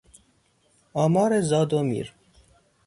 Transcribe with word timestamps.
آمار 0.93 1.41
زاد 1.41 1.73
و 1.73 1.83
میر 1.83 2.13